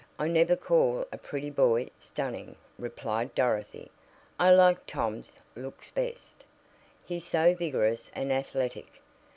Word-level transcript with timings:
I 0.17 0.27
never 0.29 0.55
call 0.55 1.05
a 1.11 1.17
pretty 1.19 1.51
boy 1.51 1.91
'stunning,'" 1.95 2.55
replied 2.79 3.35
Dorothy. 3.35 3.91
"I 4.39 4.49
like 4.51 4.87
Tom's 4.87 5.39
looks 5.55 5.91
best. 5.91 6.43
He's 7.05 7.27
so 7.27 7.53
vigorous 7.53 8.09
and 8.15 8.33
athletic." 8.33 8.99